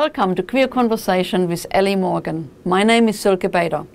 [0.00, 2.50] Welcome to Queer Conversation with Ellie Morgan.
[2.64, 3.86] My name is Silke Bader.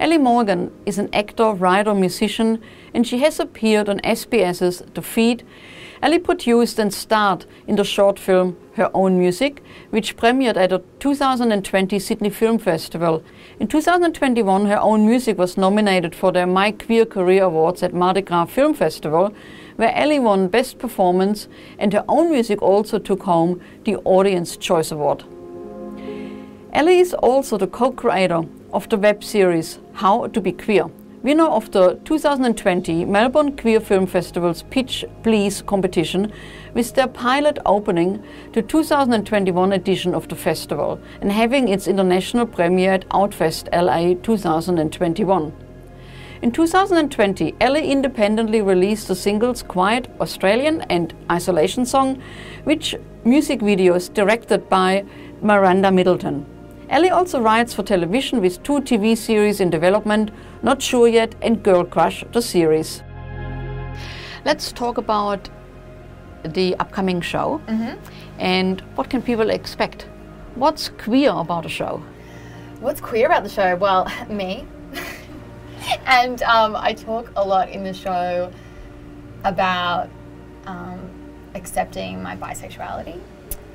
[0.00, 2.60] Ellie Morgan is an actor, writer, musician,
[2.92, 5.44] and she has appeared on SBS's The Feed.
[6.02, 10.82] Ellie produced and starred in the short film Her Own Music, which premiered at the
[10.98, 13.22] 2020 Sydney Film Festival.
[13.60, 18.22] In 2021, Her Own Music was nominated for the My Queer Career Awards at Mardi
[18.22, 19.32] Gras Film Festival,
[19.78, 21.46] where Ellie won Best Performance,
[21.78, 25.22] and Her Own Music also took home the Audience Choice Award.
[26.72, 28.42] Ellie is also the co-creator
[28.72, 30.86] of the web series How to Be Queer,
[31.22, 36.32] winner of the 2020 Melbourne Queer Film Festival's Pitch Please competition
[36.74, 38.20] with their pilot opening
[38.54, 45.67] the 2021 edition of the festival and having its international premiere at Outfest LA 2021.
[46.40, 52.22] In 2020, Ellie independently released the singles Quiet Australian and Isolation Song,
[52.64, 55.04] which music videos directed by
[55.42, 56.46] Miranda Middleton.
[56.90, 60.30] Ellie also writes for television with two TV series in development,
[60.62, 63.02] Not Sure Yet and Girl Crush, the series.
[64.44, 65.50] Let's talk about
[66.44, 67.98] the upcoming show Mm-hmm.
[68.38, 70.06] and what can people expect?
[70.54, 72.00] What's queer about the show?
[72.80, 73.74] What's queer about the show?
[73.76, 74.66] Well, me.
[76.06, 78.52] and um, I talk a lot in the show
[79.44, 80.10] about
[80.66, 81.08] um,
[81.54, 83.20] accepting my bisexuality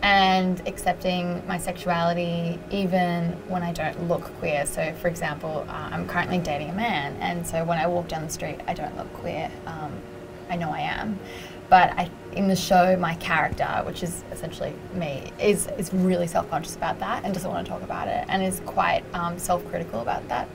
[0.01, 4.65] and accepting my sexuality even when I don't look queer.
[4.65, 8.23] So, for example, uh, I'm currently dating a man, and so when I walk down
[8.23, 9.49] the street, I don't look queer.
[9.65, 9.93] Um,
[10.49, 11.17] I know I am.
[11.69, 16.49] But I, in the show, my character, which is essentially me, is, is really self
[16.49, 19.65] conscious about that and doesn't want to talk about it and is quite um, self
[19.69, 20.49] critical about that.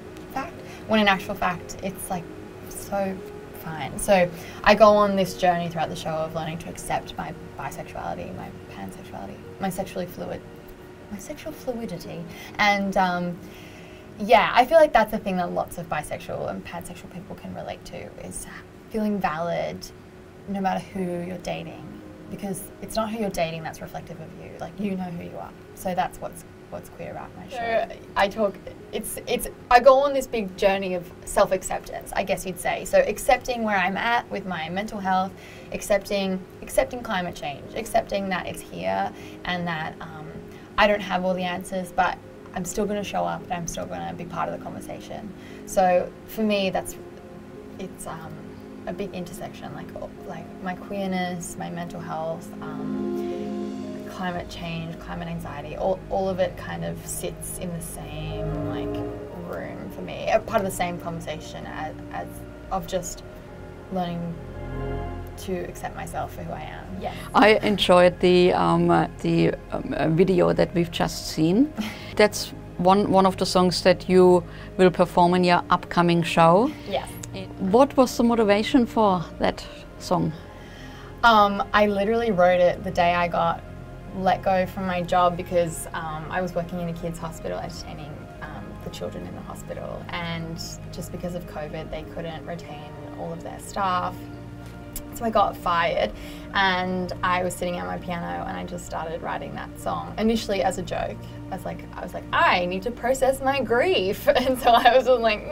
[0.89, 2.25] When in actual fact, it's like
[2.69, 3.17] so
[3.63, 3.99] fine.
[3.99, 4.29] So
[4.65, 8.51] I go on this journey throughout the show of learning to accept my bisexuality, my
[8.73, 10.41] pansexuality, my sexually fluid,
[11.11, 12.25] my sexual fluidity,
[12.59, 13.39] and um,
[14.19, 17.55] yeah, I feel like that's the thing that lots of bisexual and pansexual people can
[17.55, 18.47] relate to is
[18.91, 19.79] feeling valid
[20.49, 21.85] no matter who you're dating
[22.31, 24.51] because it's not who you're dating that's reflective of you.
[24.61, 25.53] Like you know who you are.
[25.75, 28.57] So that's what's what's queer about my show so i talk
[28.93, 32.85] it's it's i go on this big journey of self-acceptance i guess you'd say.
[32.85, 35.33] So accepting where i'm at with my mental health
[35.73, 39.13] accepting accepting climate change accepting that it's here
[39.45, 40.27] and that um,
[40.77, 42.19] i don't have all the answers but
[42.55, 44.65] i'm still going to show up and i'm still going to be part of the
[44.65, 45.33] conversation.
[45.67, 46.97] So for me that's
[47.79, 48.35] it's um,
[48.87, 49.87] a big intersection, like
[50.27, 53.38] like my queerness, my mental health, um,
[54.19, 58.97] climate change, climate anxiety, all, all of it kind of sits in the same like
[59.49, 62.27] room for me, a part of the same conversation as, as
[62.73, 63.23] of just
[63.93, 64.35] learning
[65.37, 66.85] to accept myself for who I am.
[67.01, 67.15] Yes.
[67.33, 71.73] I enjoyed the um, uh, the um, uh, video that we've just seen.
[72.17, 72.49] That's
[72.79, 74.43] one one of the songs that you
[74.79, 76.73] will perform in your upcoming show.
[76.91, 77.09] Yes.
[77.61, 79.65] What was the motivation for that
[80.01, 80.33] song?
[81.23, 83.63] Um, I literally wrote it the day I got
[84.19, 88.15] let go from my job because um, I was working in a kids' hospital entertaining
[88.43, 90.57] um, the children in the hospital, and
[90.93, 94.15] just because of COVID, they couldn't retain all of their staff.
[95.15, 96.13] So I got fired,
[96.55, 100.63] and I was sitting at my piano, and I just started writing that song initially
[100.63, 101.17] as a joke.
[101.51, 104.97] I was like, I was like, I need to process my grief, and so I
[104.97, 105.45] was like,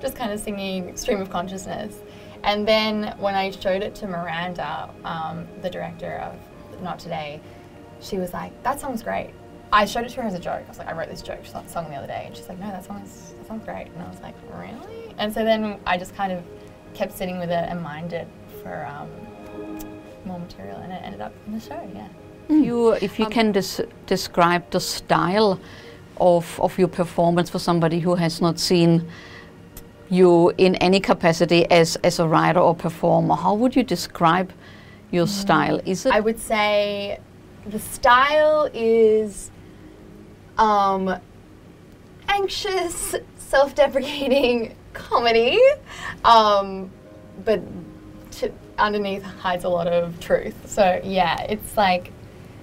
[0.00, 1.98] just kind of singing stream of consciousness.
[2.44, 7.40] And then when I showed it to Miranda, um, the director of Not Today,
[8.02, 9.30] she was like, "That song's great."
[9.72, 10.62] I showed it to her as a joke.
[10.66, 12.66] I was like, "I wrote this joke song the other day," and she's like, "No,
[12.66, 15.96] that song is that song's great." And I was like, "Really?" And so then I
[15.96, 16.42] just kind of
[16.94, 18.28] kept sitting with it and mined it
[18.62, 19.08] for um,
[20.24, 21.80] more material, and it ended up in the show.
[21.94, 22.08] Yeah.
[22.48, 22.60] Hmm.
[22.60, 25.60] If you, if you um, can des- describe the style
[26.18, 29.08] of, of your performance for somebody who has not seen
[30.10, 34.52] you in any capacity as, as a writer or performer, how would you describe
[35.10, 35.30] your mm.
[35.30, 35.80] style?
[35.86, 37.18] Is it I would say
[37.66, 39.50] the style is
[40.58, 41.18] um,
[42.28, 45.60] anxious, self-deprecating comedy,
[46.24, 46.90] um,
[47.44, 47.60] but
[48.32, 50.54] to, underneath hides a lot of truth.
[50.68, 52.12] So yeah, it's like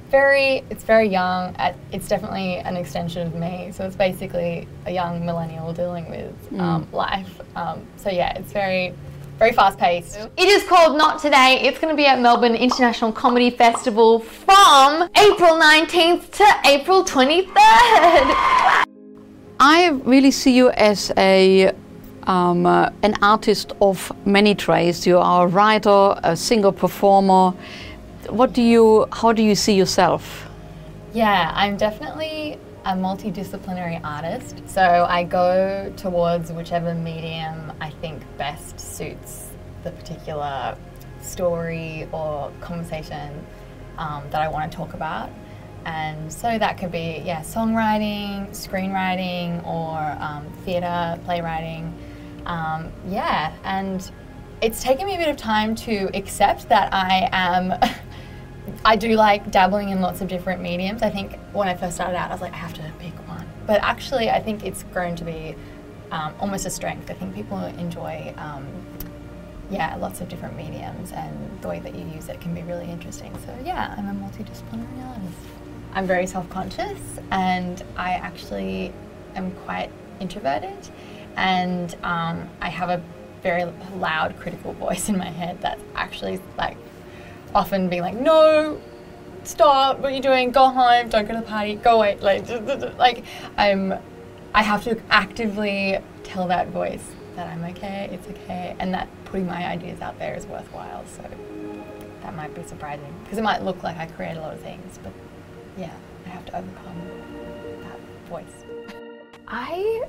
[0.10, 1.56] very, it's very young.
[1.92, 3.72] It's definitely an extension of me.
[3.74, 7.40] So it's basically a young millennial dealing with um, life.
[7.56, 8.94] Um, so yeah, it's very,
[9.40, 10.20] very fast-paced.
[10.36, 11.62] It is called Not Today.
[11.64, 17.48] It's going to be at Melbourne International Comedy Festival from April 19th to April 23rd.
[19.62, 21.72] I really see you as a
[22.24, 25.08] um, uh, an artist of many trades.
[25.08, 27.54] You are a writer, a singer, performer.
[28.28, 29.08] What do you?
[29.14, 30.49] How do you see yourself?
[31.14, 34.62] Yeah, I'm definitely a multidisciplinary artist.
[34.68, 39.48] So I go towards whichever medium I think best suits
[39.84, 40.78] the particular
[41.22, 43.46] story or conversation
[43.98, 45.30] um, that I want to talk about.
[45.86, 51.94] And so that could be, yeah, songwriting, screenwriting, or um, theatre, playwriting.
[52.46, 54.10] Um, yeah, and
[54.62, 57.74] it's taken me a bit of time to accept that I am.
[58.86, 61.02] I do like dabbling in lots of different mediums.
[61.02, 63.48] I think when I first started out, I was like, I have to pick one.
[63.66, 65.56] But actually, I think it's grown to be
[66.12, 67.10] um, almost a strength.
[67.10, 68.66] I think people enjoy, um,
[69.70, 72.90] yeah, lots of different mediums, and the way that you use it can be really
[72.90, 73.38] interesting.
[73.46, 75.38] So, yeah, I'm a multidisciplinary artist.
[75.94, 77.00] I'm very self conscious,
[77.32, 78.94] and I actually
[79.36, 80.90] am quite introverted,
[81.36, 83.02] and um, I have a
[83.44, 86.78] very loud critical voice in my head that's actually like
[87.54, 88.80] often being like, no,
[89.44, 90.52] stop, what are you doing?
[90.52, 92.18] Go home, don't go to the party, go away.
[92.20, 92.48] Like,
[92.98, 93.24] like
[93.58, 93.94] I'm,
[94.54, 97.06] I have to actively tell that voice
[97.36, 101.06] that I'm okay, it's okay, and that putting my ideas out there is worthwhile.
[101.08, 101.24] So
[102.22, 105.00] that might be surprising because it might look like I create a lot of things,
[105.02, 105.14] but
[105.78, 105.94] yeah,
[106.26, 107.02] I have to overcome
[107.82, 108.00] that
[108.30, 108.46] voice.
[109.48, 110.06] I,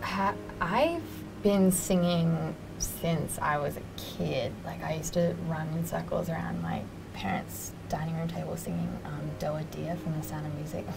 [0.00, 1.02] ha- I've
[1.42, 4.52] been singing since I was a kid.
[4.64, 6.82] Like I used to run in circles around my
[7.14, 10.84] parents' dining room table singing um, Doe a Deer from The Sound of Music.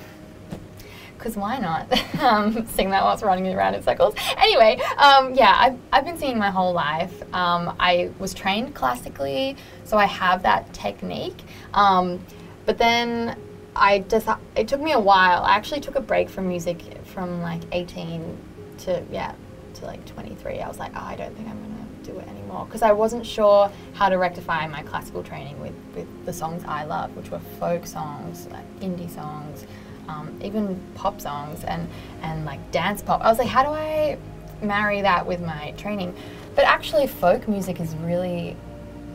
[1.17, 1.85] Because why not
[2.23, 4.15] um, sing that whilst running around in circles?
[4.37, 7.21] Anyway, um, yeah, I've, I've been singing my whole life.
[7.31, 11.39] Um, I was trained classically, so I have that technique.
[11.75, 12.25] Um,
[12.65, 13.37] but then
[13.75, 15.43] I just, it took me a while.
[15.43, 18.37] I actually took a break from music from like 18
[18.79, 19.35] to, yeah,
[19.81, 20.59] to like 23.
[20.59, 22.91] I was like, oh, I don't think I'm going to do it anymore because I
[22.91, 27.29] wasn't sure how to rectify my classical training with, with the songs I love, which
[27.29, 29.65] were folk songs, like indie songs,
[30.07, 31.87] um, even pop songs, and,
[32.21, 33.21] and like dance pop.
[33.21, 34.17] I was like, how do I
[34.61, 36.15] marry that with my training?
[36.55, 38.57] But actually, folk music is really,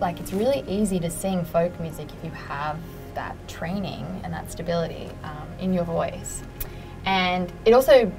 [0.01, 2.79] like, it's really easy to sing folk music if you have
[3.15, 6.43] that training and that stability um, in your voice.
[7.05, 8.11] And it also,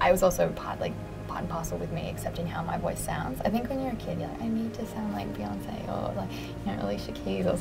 [0.00, 0.92] I was also part, like,
[1.36, 3.40] part and parcel with me accepting how my voice sounds.
[3.44, 6.14] I think when you're a kid, you're like, I need to sound like Beyonce or
[6.14, 7.58] like you know Alicia Keys or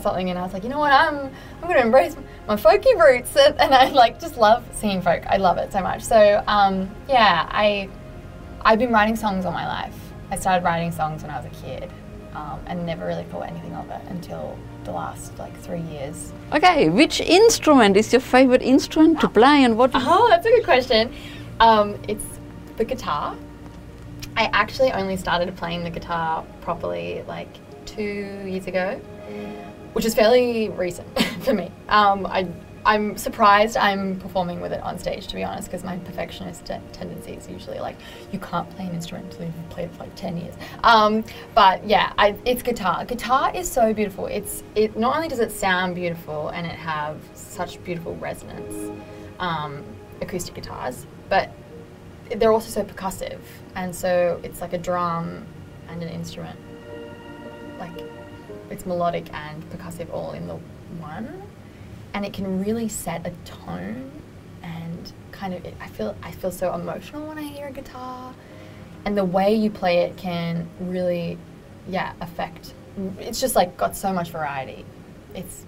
[0.00, 2.16] something, and I was like, you know what, I'm I'm going to embrace
[2.48, 5.22] my folky roots, and, and, I like just love singing folk.
[5.26, 6.02] I love it so much.
[6.02, 7.90] So um, yeah, I
[8.62, 9.96] I've been writing songs all my life.
[10.30, 11.90] I started writing songs when I was a kid.
[12.32, 16.32] Um, and never really thought anything of it until the last like three years.
[16.52, 19.90] Okay, which instrument is your favorite instrument to play, and what?
[19.94, 21.12] Oh, that's a good question.
[21.58, 22.24] Um, it's
[22.76, 23.36] the guitar.
[24.36, 27.48] I actually only started playing the guitar properly like
[27.86, 29.00] two years ago,
[29.92, 31.06] which is fairly recent
[31.42, 31.70] for me.
[31.88, 32.48] Um, I,
[32.84, 36.76] I'm surprised I'm performing with it on stage, to be honest, because my perfectionist t-
[36.92, 37.96] tendency is usually like,
[38.32, 40.54] you can't play an instrument until you've played for like 10 years.
[40.82, 41.24] Um,
[41.54, 43.04] but yeah, I, it's guitar.
[43.04, 44.26] Guitar is so beautiful.
[44.26, 48.98] It's it Not only does it sound beautiful and it have such beautiful resonance,
[49.40, 49.84] um,
[50.22, 51.52] acoustic guitars, but
[52.36, 53.40] they're also so percussive,
[53.74, 55.46] and so it's like a drum
[55.88, 56.58] and an instrument.
[57.78, 58.04] Like
[58.70, 60.56] it's melodic and percussive all in the
[60.98, 61.42] one,
[62.14, 64.10] and it can really set a tone
[64.62, 65.64] and kind of.
[65.80, 68.34] I feel I feel so emotional when I hear a guitar,
[69.04, 71.38] and the way you play it can really,
[71.88, 72.74] yeah, affect.
[73.18, 74.84] It's just like got so much variety.
[75.34, 75.64] It's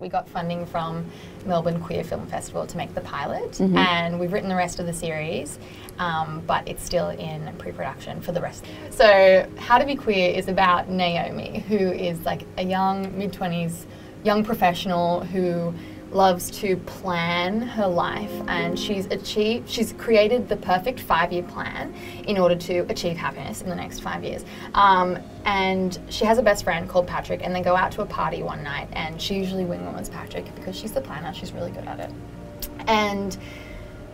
[0.00, 1.04] we got funding from
[1.46, 3.76] Melbourne Queer Film Festival to make the pilot, mm-hmm.
[3.76, 5.58] and we've written the rest of the series,
[5.98, 8.64] um, but it's still in pre-production for the rest.
[8.90, 13.86] So, How to Be Queer is about Naomi, who is like a young mid twenties
[14.24, 15.72] young professional who
[16.12, 21.94] loves to plan her life and she's achieved she's created the perfect five-year plan
[22.26, 24.44] in order to achieve happiness in the next five years.
[24.74, 28.06] Um, and she has a best friend called patrick and they go out to a
[28.06, 31.86] party one night and she usually wingwoman's patrick because she's the planner she's really good
[31.86, 32.10] at it.
[32.86, 33.36] And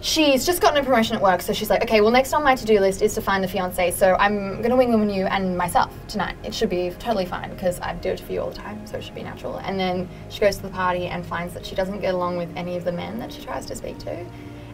[0.05, 2.55] she's just gotten a promotion at work, so she's like, okay, well, next on my
[2.55, 5.57] to do list is to find the fiance, so I'm gonna wing woman you and
[5.57, 6.37] myself tonight.
[6.45, 8.99] It should be totally fine because I do it for you all the time, so
[8.99, 9.57] it should be natural.
[9.57, 12.55] And then she goes to the party and finds that she doesn't get along with
[12.55, 14.27] any of the men that she tries to speak to.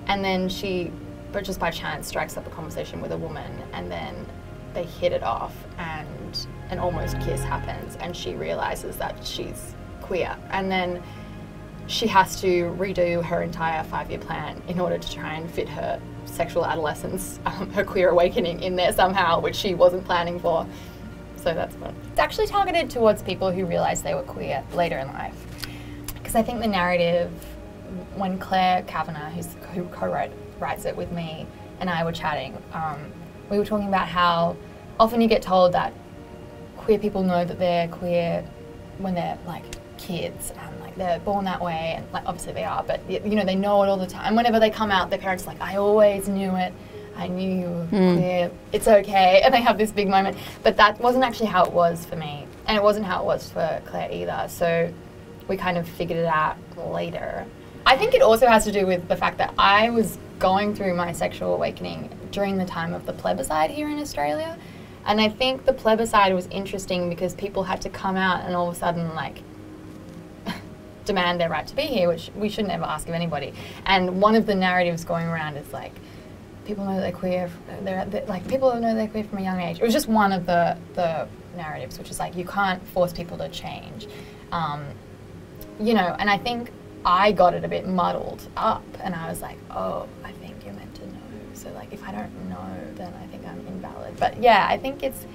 [0.08, 0.90] And then she,
[1.30, 4.26] but just by chance, strikes up a conversation with a woman, and then
[4.74, 10.36] they hit it off, and an almost kiss happens, and she realizes that she's queer.
[10.50, 11.00] And then
[11.86, 15.68] she has to redo her entire five year plan in order to try and fit
[15.68, 20.66] her sexual adolescence, um, her queer awakening in there somehow, which she wasn't planning for.
[21.36, 21.94] So that's fun.
[22.10, 25.34] It's actually targeted towards people who realize they were queer later in life.
[26.14, 27.30] because I think the narrative,
[28.14, 29.30] when Claire Kavanagh,
[29.74, 31.46] who co-wrote writes it with me,
[31.80, 33.10] and I were chatting, um,
[33.48, 34.56] we were talking about how
[35.00, 35.92] often you get told that
[36.76, 38.44] queer people know that they're queer
[38.98, 39.64] when they're like
[40.00, 43.44] kids and like they're born that way and like obviously they are but you know
[43.44, 44.34] they know it all the time.
[44.34, 46.72] Whenever they come out their parents are like i always knew it.
[47.16, 48.16] I knew you were hmm.
[48.16, 49.42] queer it's okay.
[49.44, 50.36] And they have this big moment.
[50.62, 53.50] But that wasn't actually how it was for me and it wasn't how it was
[53.50, 54.46] for claire either.
[54.48, 54.92] So
[55.48, 57.46] we kind of figured it out later.
[57.84, 60.94] I think it also has to do with the fact that i was going through
[60.94, 64.58] my sexual awakening during the time of the plebiscite here in australia.
[65.06, 68.68] And I think the plebiscite was interesting because people had to come out and all
[68.68, 69.42] of a sudden like
[71.04, 73.52] demand their right to be here, which we should never ask of anybody.
[73.86, 75.92] And one of the narratives going around is like
[76.64, 77.50] people know they're queer.
[77.82, 79.78] They're, they're like people know they're queer from a young age.
[79.78, 83.36] It was just one of the the narratives, which is like you can't force people
[83.38, 84.06] to change.
[84.52, 84.84] Um,
[85.80, 86.70] you know, and I think
[87.04, 90.74] I got it a bit muddled up, and I was like, oh, I think you're
[90.74, 91.20] meant to know.
[91.54, 94.16] So like, if I don't know, then I think I'm invalid.
[94.18, 95.26] But yeah, I think it's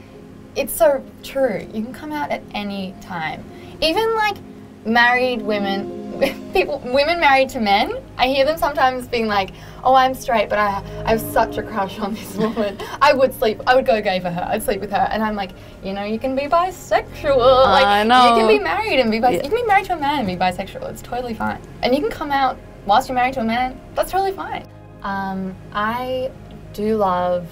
[0.55, 1.67] it's so true.
[1.74, 3.43] You can come out at any time,
[3.81, 4.38] even like
[4.86, 7.94] married women, people, women married to men.
[8.18, 9.51] I hear them sometimes being like,
[9.84, 12.77] "Oh, I'm straight, but I, I have such a crush on this woman.
[13.01, 13.62] I would sleep.
[13.68, 14.48] I would go gay for her.
[14.50, 15.51] I'd sleep with her." And I'm like,
[15.84, 17.38] you know, you can be bisexual.
[17.65, 19.44] Like, I you can be married and be bis- Yeah.
[19.44, 20.89] you can be married to a man and be bisexual.
[20.89, 21.62] It's totally fine.
[21.84, 23.80] And you can come out whilst you're married to a man.
[23.96, 24.68] That's totally fine.
[25.04, 26.32] Um, I
[26.74, 27.48] do love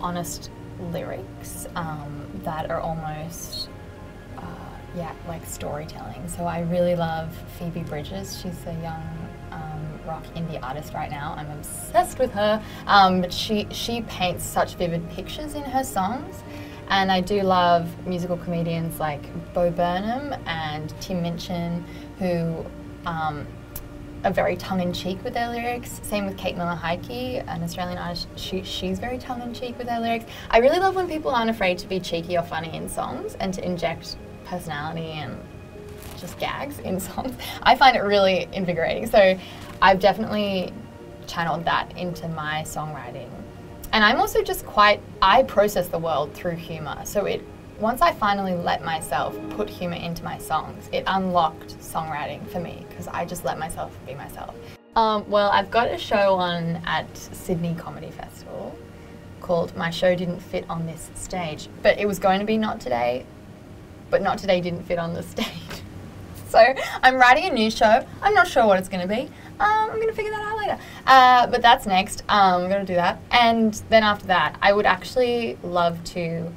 [0.00, 0.50] honest
[0.92, 3.68] lyrics um, that are almost
[4.96, 10.60] yeah like storytelling so i really love phoebe bridgers she's a young um, rock indie
[10.62, 15.54] artist right now i'm obsessed with her um, but she she paints such vivid pictures
[15.54, 16.42] in her songs
[16.88, 19.22] and I do love musical comedians like
[19.52, 21.84] Bo Burnham and Tim Minchin,
[22.18, 22.64] who
[23.06, 23.46] um,
[24.24, 26.00] are very tongue in cheek with their lyrics.
[26.02, 28.28] Same with Kate Miller Heidke, an Australian artist.
[28.36, 30.26] She, she's very tongue in cheek with her lyrics.
[30.50, 33.52] I really love when people aren't afraid to be cheeky or funny in songs and
[33.54, 35.38] to inject personality and
[36.18, 37.34] just gags in songs.
[37.62, 39.06] I find it really invigorating.
[39.06, 39.38] So
[39.82, 40.72] I've definitely
[41.26, 43.28] channeled that into my songwriting.
[43.92, 47.00] And I'm also just quite I process the world through humor.
[47.04, 47.42] So it
[47.78, 52.86] once I finally let myself put humor into my songs, it unlocked songwriting for me
[52.88, 54.54] because I just let myself be myself.
[54.96, 58.76] Um, well, I've got a show on at Sydney Comedy Festival
[59.42, 62.80] called My Show Didn't Fit on This Stage, but it was going to be Not
[62.80, 63.26] Today,
[64.10, 65.46] but Not Today didn't fit on the stage.
[66.48, 66.60] So
[67.02, 68.06] I'm writing a new show.
[68.22, 69.22] I'm not sure what it's going to be.
[69.58, 70.78] Um, I'm going to figure that out later.
[71.04, 72.22] Uh, but that's next.
[72.28, 73.20] Um, I'm going to do that.
[73.32, 76.50] And then after that, I would actually love to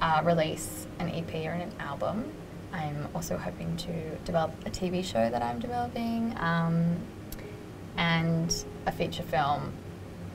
[0.00, 2.32] uh, release an EP or an album.
[2.72, 6.96] I'm also hoping to develop a TV show that I'm developing um,
[7.96, 9.72] and a feature film,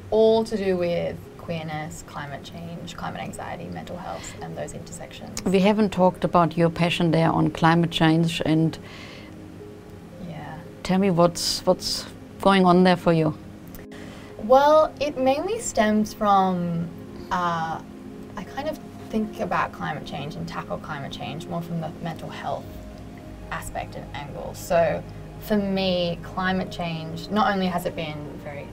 [0.10, 5.44] all to do with queerness, climate change, climate anxiety, mental health, and those intersections.
[5.44, 8.78] We haven't talked about your passion there on climate change and
[10.28, 10.58] Yeah.
[10.84, 12.06] tell me what's what's
[12.42, 13.34] going on there for you.
[14.38, 16.88] Well, it mainly stems from
[17.32, 17.82] uh,
[18.38, 18.80] I kind of
[19.10, 22.66] think about climate change and tackle climate change more from the mental health
[23.52, 24.54] aspect and angle.
[24.54, 25.04] So
[25.42, 28.68] for me, climate change, not only has it been very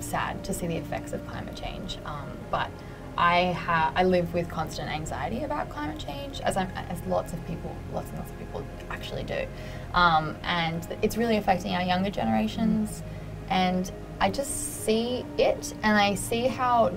[0.00, 2.70] sad to see the effects of climate change, um, but
[3.18, 3.56] I
[3.96, 8.08] I live with constant anxiety about climate change, as I'm, as lots of people, lots
[8.10, 9.46] and lots of people actually do,
[9.94, 13.02] um, and it's really affecting our younger generations.
[13.48, 16.92] And I just see it, and I see how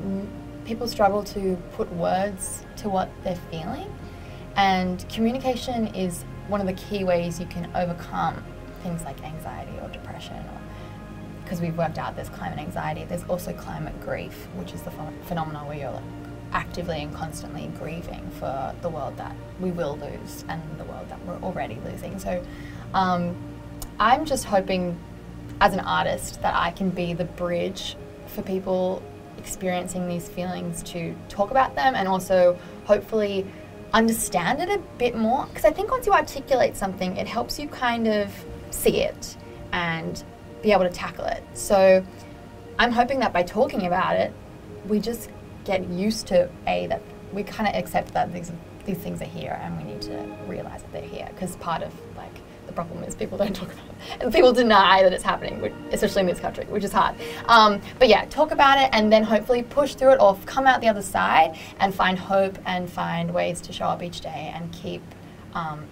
[0.65, 3.93] people struggle to put words to what they're feeling,
[4.55, 8.43] and communication is one of the key ways you can overcome
[8.83, 10.59] things like anxiety or depression or
[11.49, 15.09] because we've worked out there's climate anxiety, there's also climate grief, which is the ph-
[15.23, 16.03] phenomenon where you're
[16.53, 21.19] actively and constantly grieving for the world that we will lose and the world that
[21.25, 22.19] we're already losing.
[22.19, 22.45] So
[22.93, 23.35] um,
[23.99, 24.99] I'm just hoping
[25.59, 29.01] as an artist that I can be the bridge for people
[29.39, 33.47] experiencing these feelings to talk about them and also hopefully
[33.91, 37.67] understand it a bit more because I think once you articulate something it helps you
[37.67, 38.31] kind of
[38.69, 39.35] see it
[39.71, 40.23] and
[40.61, 41.43] be able to tackle it.
[41.53, 42.05] So
[42.77, 44.33] I'm hoping that by talking about it
[44.87, 45.29] we just
[45.65, 47.01] get used to a that
[47.33, 48.51] we kind of accept that these
[48.85, 51.93] these things are here and we need to realize that they're here because part of
[52.15, 52.33] like
[52.65, 55.73] the problem is people don't talk about it and people deny that it's happening which,
[55.91, 57.15] especially in this country which is hard
[57.47, 60.79] um, but yeah talk about it and then hopefully push through it or come out
[60.81, 64.71] the other side and find hope and find ways to show up each day and
[64.71, 65.03] keep
[65.53, 65.85] um,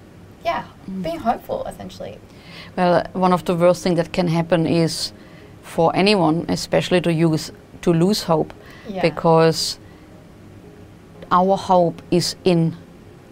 [0.44, 0.66] yeah,
[1.02, 2.20] being hopeful essentially.
[2.78, 5.12] Well, one of the worst things that can happen is
[5.64, 8.54] for anyone, especially to use to lose hope,
[8.88, 9.02] Yeah.
[9.02, 9.80] because
[11.32, 12.74] our hope is in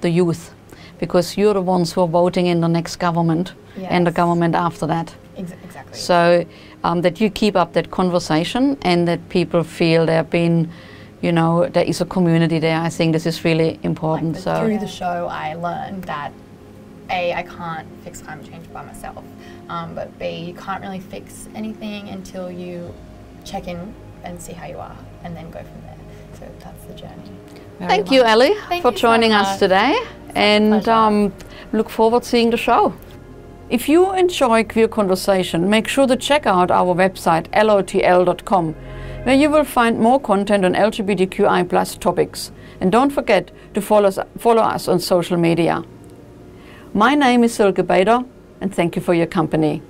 [0.01, 0.53] the youth,
[0.99, 3.53] because you're the ones who are voting in the next government
[3.89, 5.13] and the government after that.
[5.37, 5.97] Ex- exactly.
[5.97, 6.45] So
[6.83, 10.69] um, that you keep up that conversation and that people feel they're being,
[11.21, 12.79] you know, there is a community there.
[12.79, 14.35] I think this is really like important.
[14.35, 16.31] the- so through the show, I learned that
[17.09, 19.23] a I can't fix climate change by myself,
[19.69, 22.93] um, but b you can't really fix anything until you
[23.43, 23.93] check in
[24.23, 25.97] and see how you are, and then go from there.
[26.39, 27.31] So that's the journey.
[27.79, 28.13] Very Thank much.
[28.13, 28.55] you, Ellie.
[28.67, 29.47] Thank for you joining much.
[29.47, 29.95] us today
[30.35, 31.33] and um,
[31.71, 32.93] look forward to seeing the show.
[33.69, 38.75] If you enjoy Queer Conversation, make sure to check out our website lotl.com
[39.23, 42.51] where you will find more content on LGBTQI plus topics.
[42.79, 45.83] And don't forget to follow us, follow us on social media.
[46.97, 48.23] My name is Silke Bader
[48.61, 49.81] and thank you for your company.